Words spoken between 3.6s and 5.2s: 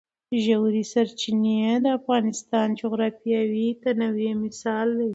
تنوع مثال دی.